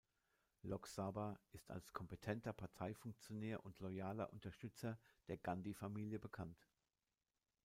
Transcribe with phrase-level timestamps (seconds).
[0.63, 6.67] Lok Sabha und ist als kompetenter Parteifunktionär und loyaler Unterstützer der Gandhi-Familie bekannt.